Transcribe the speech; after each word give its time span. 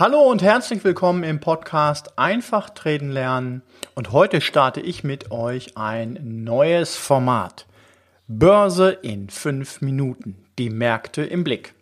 Hallo 0.00 0.22
und 0.22 0.40
herzlich 0.40 0.82
willkommen 0.82 1.24
im 1.24 1.40
Podcast 1.40 2.18
Einfach 2.18 2.70
treten 2.70 3.10
lernen. 3.10 3.60
Und 3.94 4.12
heute 4.12 4.40
starte 4.40 4.80
ich 4.80 5.04
mit 5.04 5.30
euch 5.30 5.76
ein 5.76 6.18
neues 6.22 6.96
Format. 6.96 7.66
Börse 8.26 8.92
in 8.92 9.28
fünf 9.28 9.82
Minuten. 9.82 10.36
Die 10.58 10.70
Märkte 10.70 11.22
im 11.22 11.44
Blick. 11.44 11.74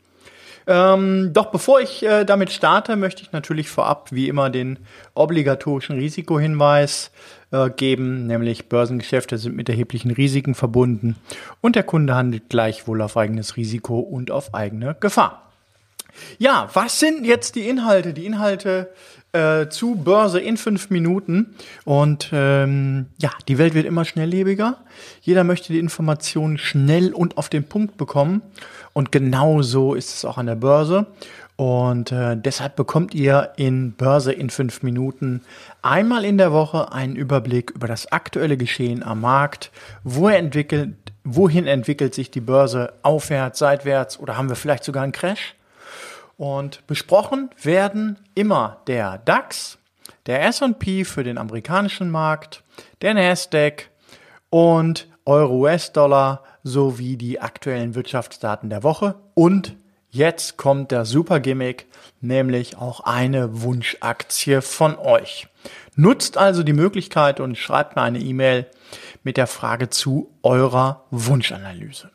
Ähm, 0.67 1.31
doch 1.33 1.53
bevor 1.53 1.81
ich 1.81 2.05
äh, 2.05 2.25
damit 2.25 2.51
starte, 2.51 2.97
möchte 2.97 3.23
ich 3.23 3.31
natürlich 3.31 3.69
vorab 3.69 4.11
wie 4.11 4.27
immer 4.27 4.51
den 4.51 4.81
obligatorischen 5.15 5.97
Risikohinweis 5.97 7.13
äh, 7.53 7.71
geben, 7.71 8.27
nämlich 8.27 8.69
Börsengeschäfte 8.69 9.39
sind 9.39 9.55
mit 9.55 9.69
erheblichen 9.69 10.11
Risiken 10.11 10.57
verbunden 10.57 11.15
und 11.61 11.77
der 11.77 11.85
Kunde 11.85 12.17
handelt 12.17 12.49
gleichwohl 12.49 13.01
auf 13.01 13.17
eigenes 13.17 13.57
Risiko 13.57 14.01
und 14.01 14.33
auf 14.33 14.55
eigene 14.55 14.97
Gefahr. 14.99 15.48
Ja, 16.39 16.69
was 16.73 17.01
sind 17.01 17.25
jetzt 17.25 17.55
die 17.55 17.69
Inhalte? 17.69 18.13
Die 18.13 18.27
Inhalte 18.27 18.91
äh, 19.33 19.69
zu 19.69 19.95
Börse 19.95 20.41
in 20.41 20.57
fünf 20.57 20.91
Minuten. 20.91 21.55
Und 21.85 22.31
ähm, 22.33 23.07
ja, 23.21 23.31
die 23.47 23.59
Welt 23.59 23.75
wird 23.75 23.87
immer 23.87 24.05
schnelllebiger. 24.05 24.79
Jeder 25.21 25.45
möchte 25.45 25.73
die 25.73 25.79
Informationen 25.79 26.59
schnell 26.59 27.13
und 27.13 27.37
auf 27.37 27.49
den 27.49 27.65
Punkt 27.65 27.97
bekommen. 27.97 28.43
Und 28.93 29.13
genau 29.13 29.63
so 29.63 29.95
ist 29.95 30.15
es 30.15 30.25
auch 30.25 30.39
an 30.39 30.47
der 30.47 30.57
Börse. 30.57 31.07
Und 31.57 32.13
äh, 32.13 32.37
deshalb 32.37 32.77
bekommt 32.77 33.15
ihr 33.15 33.51
in 33.57 33.93
Börse 33.93 34.33
in 34.33 34.49
fünf 34.49 34.85
Minuten 34.85 35.43
einmal 35.83 36.25
in 36.25 36.39
der 36.39 36.53
Woche 36.53 36.93
einen 36.93 37.17
Überblick 37.17 37.73
über 37.73 37.89
das 37.89 38.13
aktuelle 38.13 38.57
Geschehen 38.57 39.03
am 39.03 39.23
Markt. 39.23 39.73
Wo 40.05 40.29
entwickelt, 40.29 40.95
wohin 41.25 41.67
entwickelt 41.67 42.15
sich 42.15 42.31
die 42.31 42.41
Börse? 42.41 42.93
Aufwärts, 43.03 43.59
seitwärts 43.59 44.21
oder 44.21 44.37
haben 44.37 44.49
wir 44.49 44.55
vielleicht 44.55 44.85
sogar 44.85 45.03
einen 45.03 45.11
Crash? 45.11 45.57
Und 46.39 46.87
besprochen 46.87 47.51
werden 47.61 48.17
immer 48.35 48.81
der 48.87 49.19
DAX, 49.19 49.77
der 50.27 50.45
S&P 50.47 51.05
für 51.05 51.25
den 51.25 51.37
amerikanischen 51.37 52.11
Markt, 52.11 52.63
der 53.03 53.13
Nasdaq 53.15 53.91
und 54.49 55.09
Euro-US-Dollar 55.25 56.45
sowie 56.63 57.17
die 57.17 57.41
aktuellen 57.41 57.97
Wirtschaftsdaten 57.97 58.71
der 58.71 58.85
Woche. 58.85 59.17
Und 59.35 59.75
jetzt 60.11 60.57
kommt 60.57 60.93
der 60.93 61.05
super 61.05 61.41
Gimmick, 61.41 61.87
nämlich 62.21 62.77
auch 62.77 63.01
eine 63.01 63.63
Wunschaktie 63.63 64.63
von 64.63 64.97
euch. 64.97 65.49
Nutzt 65.97 66.39
also 66.39 66.63
die 66.63 66.73
Möglichkeit 66.73 67.41
und 67.41 67.59
schreibt 67.59 67.97
mir 67.97 68.03
eine 68.03 68.21
E-Mail 68.21 68.67
mit 69.25 69.37
der 69.37 69.49
Frage 69.49 69.91
zu 69.91 70.31
eurer 70.45 71.05
Wunschanalyse. 71.11 72.13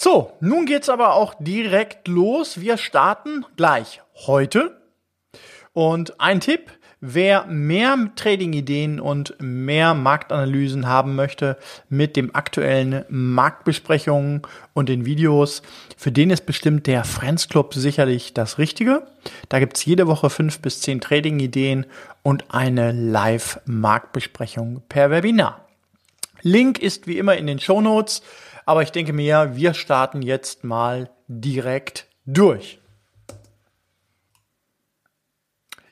So, 0.00 0.30
nun 0.38 0.64
geht's 0.64 0.88
aber 0.88 1.14
auch 1.14 1.34
direkt 1.40 2.06
los. 2.06 2.60
Wir 2.60 2.76
starten 2.76 3.44
gleich 3.56 4.00
heute. 4.14 4.80
Und 5.72 6.20
ein 6.20 6.38
Tipp, 6.38 6.70
wer 7.00 7.46
mehr 7.46 7.96
Trading-Ideen 8.14 9.00
und 9.00 9.34
mehr 9.40 9.94
Marktanalysen 9.94 10.86
haben 10.86 11.16
möchte 11.16 11.56
mit 11.88 12.14
dem 12.14 12.32
aktuellen 12.32 13.06
Marktbesprechungen 13.08 14.42
und 14.72 14.88
den 14.88 15.04
Videos, 15.04 15.62
für 15.96 16.12
den 16.12 16.30
ist 16.30 16.46
bestimmt 16.46 16.86
der 16.86 17.02
Friends 17.02 17.48
Club 17.48 17.74
sicherlich 17.74 18.34
das 18.34 18.58
Richtige. 18.58 19.02
Da 19.48 19.58
gibt's 19.58 19.84
jede 19.84 20.06
Woche 20.06 20.30
fünf 20.30 20.60
bis 20.60 20.80
zehn 20.80 21.00
Trading-Ideen 21.00 21.86
und 22.22 22.44
eine 22.54 22.92
Live-Marktbesprechung 22.92 24.80
per 24.88 25.10
Webinar. 25.10 25.64
Link 26.42 26.78
ist 26.78 27.08
wie 27.08 27.18
immer 27.18 27.36
in 27.36 27.48
den 27.48 27.58
Show 27.58 27.80
Notes. 27.80 28.22
Aber 28.68 28.82
ich 28.82 28.92
denke 28.92 29.14
mir, 29.14 29.52
wir 29.54 29.72
starten 29.72 30.20
jetzt 30.20 30.62
mal 30.62 31.08
direkt 31.26 32.06
durch. 32.26 32.78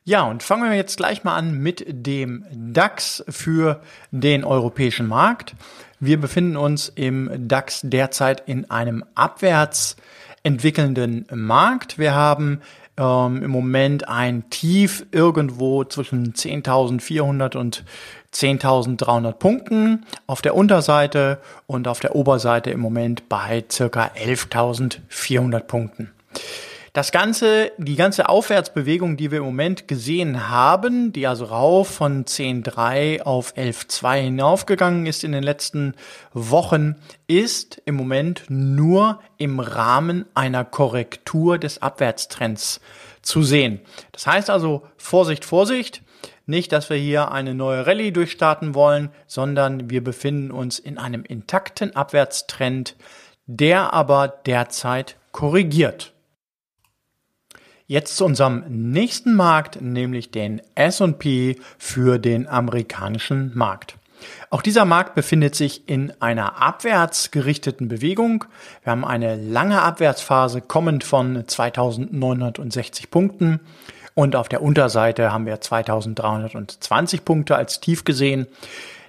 Ja, 0.05 0.24
und 0.24 0.42
fangen 0.42 0.69
wir 0.69 0.77
jetzt 0.77 0.98
gleich 0.98 1.24
mal 1.24 1.36
an 1.36 1.58
mit 1.58 1.86
dem 1.88 2.44
DAX 2.52 3.25
für 3.31 3.81
den 4.10 4.44
europäischen 4.44 5.09
Markt. 5.09 5.54
Wir 6.00 6.20
befinden 6.20 6.59
uns 6.59 6.91
im 6.91 7.48
DAX 7.48 7.81
derzeit 7.82 8.47
in 8.47 8.70
einem 8.70 9.06
abwärts 9.14 9.97
entwickelnden 10.43 11.25
Markt. 11.32 11.98
Wir 11.98 12.14
haben 12.14 12.60
ähm, 12.98 13.43
im 13.43 13.50
Moment 13.50 14.06
ein 14.06 14.50
Tief 14.50 15.06
irgendwo 15.12 15.84
zwischen 15.84 16.34
10.400 16.34 17.56
und 17.56 17.84
10.300 18.41 19.32
Punkten 19.32 20.04
auf 20.26 20.42
der 20.42 20.54
Unterseite 20.54 21.38
und 21.66 21.88
auf 21.88 22.00
der 22.00 22.14
Oberseite 22.14 22.70
im 22.70 22.80
Moment 22.80 23.28
bei 23.28 23.64
circa 23.70 24.10
11.400 24.14 25.60
Punkten. 25.60 26.12
Das 26.96 27.12
Ganze, 27.12 27.72
die 27.76 27.94
ganze 27.94 28.26
Aufwärtsbewegung, 28.26 29.19
die 29.19 29.30
wir 29.30 29.41
im 29.41 29.44
Moment 29.44 29.86
gesehen 29.86 30.48
haben, 30.48 31.12
die 31.12 31.26
also 31.26 31.44
rauf 31.44 31.88
von 31.88 32.25
10.3 32.25 33.20
auf 33.20 33.54
11.2 33.54 34.22
hinaufgegangen 34.22 35.04
ist 35.04 35.22
in 35.22 35.32
den 35.32 35.42
letzten 35.42 35.92
Wochen, 36.32 36.96
ist 37.26 37.82
im 37.84 37.96
Moment 37.96 38.44
nur 38.48 39.20
im 39.36 39.60
Rahmen 39.60 40.25
einer 40.32 40.64
Korrektur 40.64 41.58
des 41.58 41.82
Abwärtstrends 41.82 42.80
zu 43.20 43.42
sehen. 43.42 43.82
Das 44.12 44.26
heißt 44.26 44.48
also, 44.48 44.82
Vorsicht, 44.96 45.44
Vorsicht. 45.44 46.00
Nicht, 46.46 46.70
dass 46.70 46.88
wir 46.90 46.96
hier 46.96 47.32
eine 47.32 47.54
neue 47.54 47.86
Rallye 47.88 48.12
durchstarten 48.12 48.74
wollen, 48.74 49.10
sondern 49.26 49.90
wir 49.90 50.02
befinden 50.02 50.52
uns 50.52 50.78
in 50.78 50.96
einem 50.96 51.24
intakten 51.24 51.96
Abwärtstrend, 51.96 52.94
der 53.46 53.92
aber 53.92 54.28
derzeit 54.28 55.16
korrigiert. 55.32 56.12
Jetzt 57.88 58.16
zu 58.16 58.24
unserem 58.24 58.64
nächsten 58.68 59.34
Markt, 59.34 59.80
nämlich 59.80 60.30
den 60.30 60.62
S&P 60.76 61.56
für 61.78 62.18
den 62.18 62.46
amerikanischen 62.46 63.50
Markt. 63.56 63.96
Auch 64.50 64.62
dieser 64.62 64.84
Markt 64.84 65.14
befindet 65.14 65.54
sich 65.54 65.88
in 65.88 66.12
einer 66.20 66.62
abwärts 66.62 67.32
gerichteten 67.32 67.88
Bewegung. 67.88 68.44
Wir 68.82 68.92
haben 68.92 69.04
eine 69.04 69.36
lange 69.36 69.82
Abwärtsphase 69.82 70.60
kommend 70.60 71.04
von 71.04 71.46
2960 71.46 73.10
Punkten 73.10 73.60
und 74.16 74.34
auf 74.34 74.49
der 74.49 74.62
Unterseite 74.62 75.31
haben 75.31 75.47
wir 75.47 75.60
2320 75.60 77.25
Punkte 77.25 77.54
als 77.54 77.78
Tief 77.81 78.04
gesehen. 78.04 78.47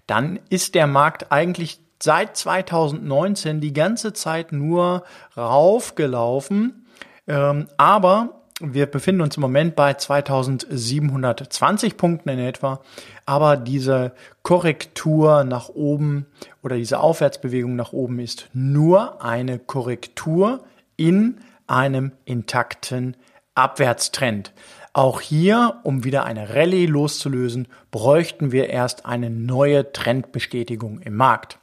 Dann 0.06 0.38
ist 0.50 0.75
der 0.75 0.85
Markt 0.85 1.31
eigentlich 1.31 1.79
seit 2.03 2.35
2019 2.35 3.62
die 3.62 3.72
ganze 3.72 4.12
Zeit 4.12 4.51
nur 4.51 5.03
raufgelaufen. 5.38 6.85
Ähm, 7.25 7.67
aber 7.78 8.41
wir 8.59 8.85
befinden 8.85 9.22
uns 9.22 9.38
im 9.38 9.41
Moment 9.41 9.78
bei 9.78 9.94
2720 9.94 11.96
Punkten 11.96 12.28
in 12.28 12.40
etwa, 12.40 12.81
aber 13.25 13.56
diese 13.56 14.12
Korrektur 14.44 15.46
nach 15.46 15.69
oben 15.69 16.25
oder 16.63 16.75
diese 16.75 17.00
Aufwärtsbewegung 17.00 17.78
nach 17.78 17.94
oben 17.94 18.19
ist 18.19 18.50
nur 18.53 19.23
eine 19.23 19.57
Korrektur 19.57 20.66
in 20.97 21.38
einem 21.66 22.12
intakten 22.25 23.16
Abwärtstrend. 23.56 24.51
Auch 24.93 25.21
hier, 25.21 25.79
um 25.83 26.03
wieder 26.03 26.25
eine 26.25 26.55
Rallye 26.55 26.85
loszulösen, 26.85 27.67
bräuchten 27.91 28.51
wir 28.51 28.69
erst 28.69 29.05
eine 29.05 29.29
neue 29.29 29.91
Trendbestätigung 29.91 30.99
im 30.99 31.15
Markt. 31.15 31.59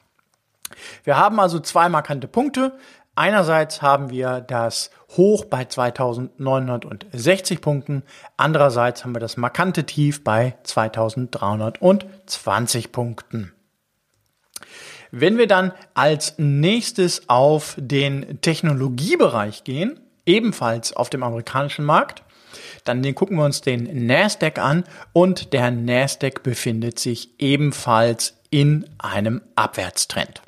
Wir 1.05 1.17
haben 1.17 1.41
also 1.41 1.61
zwei 1.61 1.89
markante 1.89 2.29
Punkte. 2.29 2.73
Einerseits 3.17 3.81
haben 3.81 4.11
wir 4.11 4.41
das 4.41 4.91
Hoch 5.17 5.45
bei 5.45 5.67
2960 5.67 7.61
Punkten, 7.61 8.03
andererseits 8.37 9.05
haben 9.05 9.15
wir 9.15 9.21
das 9.21 9.37
markante 9.37 9.85
Tief 9.85 10.25
bei 10.25 10.57
2320 10.65 12.91
Punkten. 12.91 13.53
Wenn 15.13 15.39
wir 15.39 15.47
dann 15.47 15.71
als 15.95 16.35
nächstes 16.39 17.29
auf 17.29 17.77
den 17.79 18.41
Technologiebereich 18.41 19.63
gehen, 19.63 20.01
ebenfalls 20.27 20.93
auf 20.93 21.09
dem 21.09 21.23
amerikanischen 21.23 21.85
Markt, 21.85 22.25
dann 22.85 23.15
gucken 23.15 23.39
wir 23.39 23.45
uns 23.45 23.61
den 23.61 24.07
Nasdaq 24.07 24.59
an 24.59 24.85
und 25.13 25.53
der 25.53 25.71
Nasdaq 25.71 26.43
befindet 26.43 26.99
sich 26.99 27.31
ebenfalls 27.39 28.35
in 28.51 28.85
einem 28.99 29.41
Abwärtstrend. 29.57 30.43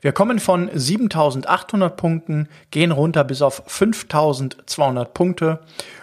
Wir 0.00 0.12
kommen 0.12 0.38
von 0.38 0.70
7800 0.72 1.96
Punkten, 1.96 2.48
gehen 2.70 2.92
runter 2.92 3.24
bis 3.24 3.40
auf 3.40 3.62
5200 3.66 5.14
Punkte 5.14 5.60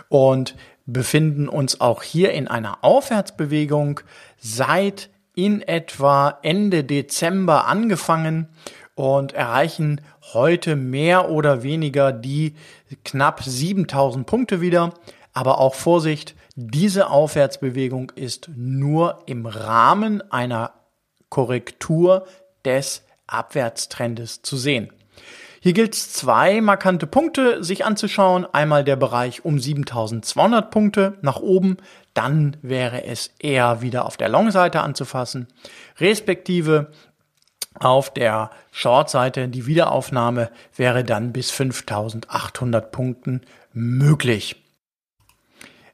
und 0.10 0.56
befinden 0.86 1.48
uns 1.48 1.80
auch 1.80 2.02
hier 2.02 2.32
in 2.32 2.48
einer 2.48 2.84
Aufwärtsbewegung 2.84 4.00
seit 4.40 5.10
in 5.36 5.62
etwa 5.62 6.40
Ende 6.42 6.84
Dezember 6.84 7.68
angefangen 7.68 8.48
und 8.96 9.34
erreichen 9.34 10.02
heute 10.34 10.76
mehr 10.76 11.30
oder 11.30 11.64
weniger 11.64 12.12
die 12.12 12.56
knapp 13.06 13.42
7000 13.44 14.26
Punkte 14.26 14.62
wieder. 14.62 14.94
Aber 15.34 15.60
auch 15.60 15.76
Vorsicht, 15.76 16.36
diese 16.56 17.10
Aufwärtsbewegung 17.10 18.12
ist 18.16 18.50
nur 18.56 19.24
im 19.26 19.46
Rahmen 19.46 20.22
einer 20.32 20.74
Korrektur 21.30 22.28
des 22.66 23.04
Abwärtstrendes 23.28 24.42
zu 24.42 24.58
sehen. 24.58 24.92
Hier 25.64 25.74
gilt 25.74 25.94
es 25.94 26.12
zwei 26.12 26.60
markante 26.60 27.06
Punkte 27.06 27.64
sich 27.64 27.86
anzuschauen. 27.86 28.48
Einmal 28.52 28.84
der 28.84 28.96
Bereich 28.96 29.46
um 29.46 29.60
7200 29.60 30.72
Punkte 30.72 31.20
nach 31.22 31.40
oben. 31.40 31.78
Dann 32.16 32.58
wäre 32.64 33.06
es 33.06 33.32
eher 33.38 33.82
wieder 33.84 34.06
auf 34.06 34.18
der 34.18 34.28
Long-Seite 34.28 34.82
anzufassen. 34.82 35.48
Respektive 36.00 36.92
auf 37.80 38.12
der 38.12 38.50
Short-Seite 38.72 39.48
die 39.48 39.68
Wiederaufnahme 39.68 40.50
wäre 40.76 41.04
dann 41.04 41.32
bis 41.32 41.52
5800 41.52 42.92
Punkten 42.92 43.42
möglich. 43.72 44.56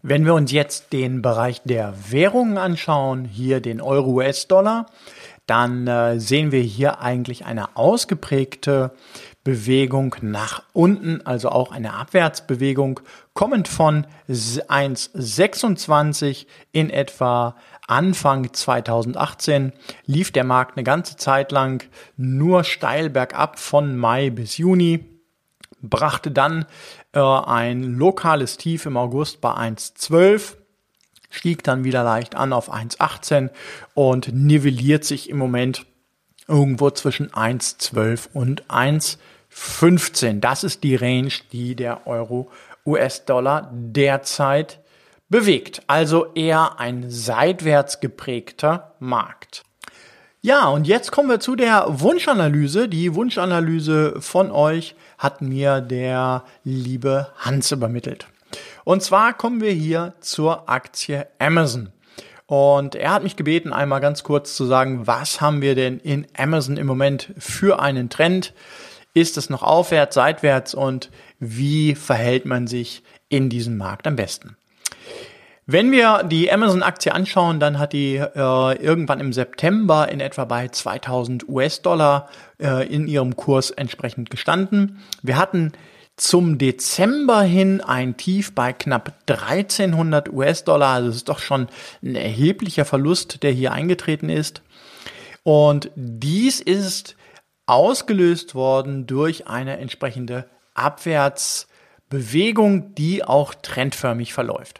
Wenn 0.01 0.25
wir 0.25 0.33
uns 0.33 0.51
jetzt 0.51 0.93
den 0.93 1.21
Bereich 1.21 1.61
der 1.63 1.93
Währungen 2.09 2.57
anschauen, 2.57 3.25
hier 3.25 3.61
den 3.61 3.81
Euro-US-Dollar, 3.81 4.87
dann 5.47 5.87
äh, 5.87 6.19
sehen 6.19 6.51
wir 6.51 6.61
hier 6.61 6.99
eigentlich 6.99 7.45
eine 7.45 7.77
ausgeprägte 7.77 8.91
Bewegung 9.43 10.15
nach 10.21 10.61
unten, 10.73 11.25
also 11.25 11.49
auch 11.49 11.71
eine 11.71 11.93
Abwärtsbewegung, 11.93 12.99
kommend 13.33 13.67
von 13.69 14.05
1,26 14.27 16.47
in 16.73 16.89
etwa 16.89 17.55
Anfang 17.87 18.51
2018 18.51 19.71
lief 20.05 20.33
der 20.33 20.43
Markt 20.43 20.75
eine 20.75 20.83
ganze 20.83 21.15
Zeit 21.15 21.53
lang 21.53 21.87
nur 22.17 22.65
steil 22.65 23.09
bergab 23.09 23.57
von 23.57 23.95
Mai 23.95 24.29
bis 24.29 24.57
Juni, 24.57 25.16
brachte 25.81 26.31
dann 26.31 26.65
äh, 27.13 27.19
ein 27.19 27.83
lokales 27.83 28.57
Tief 28.57 28.85
im 28.85 28.97
August 28.97 29.41
bei 29.41 29.51
1,12 29.51 30.55
stieg 31.29 31.63
dann 31.63 31.83
wieder 31.83 32.03
leicht 32.03 32.35
an 32.35 32.53
auf 32.53 32.71
1,18 32.71 33.49
und 33.93 34.33
nivelliert 34.33 35.03
sich 35.03 35.29
im 35.29 35.37
Moment 35.37 35.85
irgendwo 36.47 36.89
zwischen 36.89 37.29
1,12 37.31 38.29
und 38.33 38.65
1,15. 38.65 40.39
Das 40.39 40.63
ist 40.63 40.83
die 40.83 40.95
Range, 40.95 41.31
die 41.51 41.75
der 41.75 42.07
Euro 42.07 42.49
US-Dollar 42.85 43.69
derzeit 43.73 44.79
bewegt. 45.29 45.81
Also 45.87 46.33
eher 46.33 46.79
ein 46.79 47.09
seitwärts 47.09 47.99
geprägter 47.99 48.95
Markt. 48.99 49.63
Ja, 50.41 50.67
und 50.67 50.87
jetzt 50.87 51.11
kommen 51.11 51.29
wir 51.29 51.39
zu 51.39 51.55
der 51.55 51.85
Wunschanalyse. 51.87 52.87
Die 52.87 53.15
Wunschanalyse 53.15 54.21
von 54.21 54.51
euch 54.51 54.95
hat 55.17 55.41
mir 55.41 55.81
der 55.81 56.43
liebe 56.63 57.27
Hans 57.37 57.71
übermittelt. 57.71 58.27
Und 58.83 59.01
zwar 59.01 59.33
kommen 59.33 59.61
wir 59.61 59.71
hier 59.71 60.13
zur 60.21 60.69
Aktie 60.69 61.27
Amazon. 61.39 61.89
Und 62.45 62.95
er 62.95 63.11
hat 63.11 63.23
mich 63.23 63.35
gebeten, 63.35 63.73
einmal 63.73 63.99
ganz 63.99 64.23
kurz 64.23 64.55
zu 64.55 64.65
sagen, 64.65 65.07
was 65.07 65.41
haben 65.41 65.61
wir 65.61 65.75
denn 65.75 65.99
in 65.99 66.27
Amazon 66.37 66.77
im 66.77 66.87
Moment 66.87 67.33
für 67.37 67.81
einen 67.81 68.09
Trend? 68.09 68.53
Ist 69.13 69.37
es 69.37 69.49
noch 69.49 69.63
aufwärts, 69.63 70.15
seitwärts 70.15 70.75
und 70.75 71.09
wie 71.39 71.95
verhält 71.95 72.45
man 72.45 72.67
sich 72.67 73.03
in 73.27 73.49
diesem 73.49 73.75
Markt 73.75 74.07
am 74.07 74.15
besten? 74.15 74.55
Wenn 75.69 75.91
wir 75.91 76.23
die 76.23 76.49
Amazon-Aktie 76.49 77.13
anschauen, 77.13 77.59
dann 77.59 77.77
hat 77.77 77.91
die 77.91 78.15
äh, 78.15 78.81
irgendwann 78.81 79.19
im 79.19 79.33
September 79.33 80.09
in 80.09 80.21
etwa 80.21 80.45
bei 80.45 80.69
2000 80.69 81.49
US-Dollar 81.49 82.29
äh, 82.57 82.87
in 82.87 83.05
ihrem 83.05 83.35
Kurs 83.35 83.71
entsprechend 83.71 84.29
gestanden. 84.29 85.03
Wir 85.23 85.35
hatten 85.35 85.73
zum 86.15 86.57
Dezember 86.57 87.41
hin 87.41 87.81
ein 87.81 88.15
Tief 88.15 88.55
bei 88.55 88.71
knapp 88.71 89.11
1300 89.29 90.31
US-Dollar. 90.31 90.93
Also 90.93 91.09
es 91.09 91.17
ist 91.17 91.27
doch 91.27 91.39
schon 91.39 91.67
ein 92.01 92.15
erheblicher 92.15 92.85
Verlust, 92.85 93.43
der 93.43 93.51
hier 93.51 93.73
eingetreten 93.73 94.29
ist. 94.29 94.61
Und 95.43 95.91
dies 95.97 96.61
ist 96.61 97.17
ausgelöst 97.65 98.55
worden 98.55 99.05
durch 99.05 99.47
eine 99.47 99.79
entsprechende 99.79 100.45
Abwärtsbewegung, 100.75 102.95
die 102.95 103.25
auch 103.25 103.53
trendförmig 103.53 104.33
verläuft. 104.33 104.79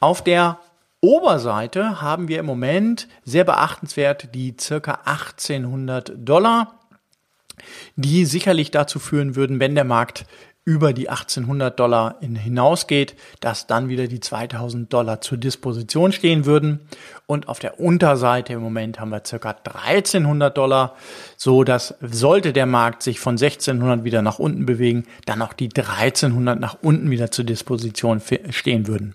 Auf 0.00 0.22
der 0.22 0.58
Oberseite 1.00 2.00
haben 2.00 2.28
wir 2.28 2.40
im 2.40 2.46
Moment 2.46 3.08
sehr 3.24 3.44
beachtenswert 3.44 4.34
die 4.34 4.56
circa 4.58 5.00
1800 5.04 6.12
Dollar 6.16 6.76
die 7.96 8.24
sicherlich 8.24 8.70
dazu 8.70 8.98
führen 8.98 9.36
würden, 9.36 9.60
wenn 9.60 9.74
der 9.74 9.84
Markt 9.84 10.26
über 10.64 10.92
die 10.92 11.08
1800 11.08 11.78
Dollar 11.78 12.16
hinausgeht, 12.20 13.14
dass 13.38 13.68
dann 13.68 13.88
wieder 13.88 14.08
die 14.08 14.18
2000 14.18 14.92
Dollar 14.92 15.20
zur 15.20 15.38
Disposition 15.38 16.10
stehen 16.10 16.44
würden. 16.44 16.80
Und 17.26 17.46
auf 17.46 17.60
der 17.60 17.78
Unterseite 17.78 18.54
im 18.54 18.62
Moment 18.62 18.98
haben 18.98 19.10
wir 19.10 19.22
circa 19.24 19.50
1300 19.50 20.56
Dollar, 20.56 20.96
so 21.36 21.62
dass 21.62 21.94
sollte 22.00 22.52
der 22.52 22.66
Markt 22.66 23.04
sich 23.04 23.20
von 23.20 23.34
1600 23.34 24.02
wieder 24.02 24.22
nach 24.22 24.40
unten 24.40 24.66
bewegen, 24.66 25.04
dann 25.24 25.40
auch 25.40 25.52
die 25.52 25.68
1300 25.68 26.58
nach 26.58 26.78
unten 26.82 27.10
wieder 27.10 27.30
zur 27.30 27.44
Disposition 27.44 28.20
stehen 28.50 28.88
würden. 28.88 29.14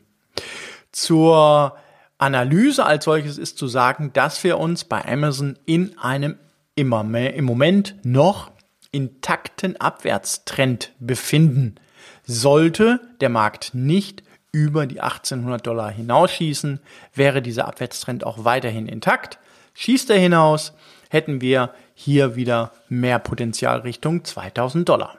Zur 0.92 1.76
Analyse 2.18 2.86
als 2.86 3.06
solches 3.06 3.38
ist 3.38 3.58
zu 3.58 3.68
sagen, 3.68 4.12
dass 4.14 4.44
wir 4.44 4.60
uns 4.60 4.84
bei 4.84 5.04
Amazon 5.06 5.58
in 5.66 5.98
einem 5.98 6.38
immer 6.76 7.04
mehr 7.04 7.34
im 7.34 7.46
Moment 7.46 7.96
noch 8.04 8.52
intakten 8.92 9.80
Abwärtstrend 9.80 10.94
befinden. 11.00 11.76
Sollte 12.24 13.00
der 13.22 13.30
Markt 13.30 13.74
nicht 13.74 14.24
über 14.52 14.86
die 14.86 15.00
1800 15.00 15.66
Dollar 15.66 15.92
hinausschießen, 15.92 16.80
wäre 17.14 17.42
dieser 17.42 17.68
Abwärtstrend 17.68 18.26
auch 18.26 18.44
weiterhin 18.44 18.88
intakt. 18.88 19.40
Schießt 19.74 20.10
er 20.10 20.20
hinaus, 20.20 20.74
hätten 21.10 21.42
wir 21.42 21.74
hier 21.94 22.36
wieder 22.36 22.72
mehr 22.90 23.20
Potenzial 23.20 23.80
Richtung 23.80 24.26
2000 24.26 24.88
Dollar. 24.88 25.18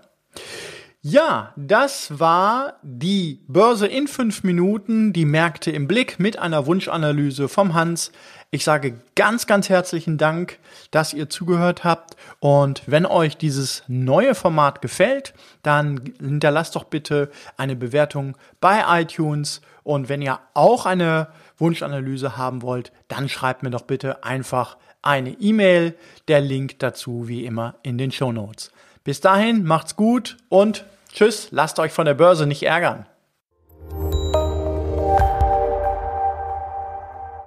Ja, 1.05 1.53
das 1.57 2.21
war 2.21 2.75
die 2.83 3.41
Börse 3.49 3.89
in 3.89 4.07
fünf 4.07 4.45
Minuten, 4.45 5.13
die 5.13 5.25
Märkte 5.25 5.73
im 5.73 5.89
Blick 5.89 6.21
mit 6.21 6.39
einer 6.39 6.65
Wunschanalyse 6.67 7.49
vom 7.49 7.75
Hans. 7.75 8.13
Ich 8.53 8.63
sage 8.63 9.01
ganz, 9.17 9.49
ganz 9.49 9.69
herzlichen 9.69 10.17
Dank, 10.17 10.61
dass 10.93 11.13
ihr 11.13 11.29
zugehört 11.29 11.83
habt. 11.83 12.15
Und 12.39 12.83
wenn 12.87 13.05
euch 13.05 13.37
dieses 13.37 13.83
neue 13.89 14.37
Format 14.37 14.81
gefällt, 14.81 15.35
dann 15.65 16.15
hinterlasst 16.21 16.77
doch 16.77 16.85
bitte 16.85 17.33
eine 17.57 17.75
Bewertung 17.75 18.37
bei 18.61 18.85
iTunes. 19.03 19.61
Und 19.83 20.09
wenn 20.09 20.23
ihr 20.23 20.39
auch 20.55 20.87
eine 20.87 21.27
Wunschanalyse 21.59 22.37
haben 22.37 22.63
wollt, 22.63 22.93
dann 23.09 23.29
schreibt 23.29 23.65
mir 23.65 23.71
doch 23.71 23.83
bitte 23.83 24.23
einfach 24.23 24.77
eine 25.03 25.31
E-Mail. 25.31 25.97
Der 26.29 26.41
Link 26.41 26.79
dazu 26.79 27.27
wie 27.27 27.45
immer 27.45 27.75
in 27.83 27.99
den 27.99 28.13
Show 28.13 28.31
Notes. 28.31 28.71
Bis 29.03 29.21
dahin, 29.21 29.65
macht's 29.65 29.97
gut 29.97 30.37
und 30.49 30.85
tschüss, 31.13 31.49
lasst 31.51 31.79
euch 31.79 31.93
von 31.93 32.07
der 32.07 32.15
Börse 32.15 32.47
nicht 32.47 32.63
ärgern. 32.63 33.07